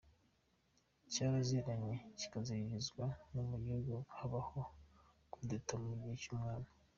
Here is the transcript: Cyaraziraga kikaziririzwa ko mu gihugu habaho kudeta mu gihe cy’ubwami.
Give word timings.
Cyaraziraga 1.13 1.91
kikaziririzwa 2.19 3.03
ko 3.25 3.39
mu 3.49 3.57
gihugu 3.63 3.93
habaho 4.17 4.59
kudeta 5.33 5.73
mu 5.83 5.91
gihe 6.01 6.15
cy’ubwami. 6.23 6.69